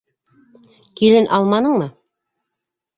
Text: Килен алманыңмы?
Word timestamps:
Килен 1.01 1.31
алманыңмы? 1.39 1.91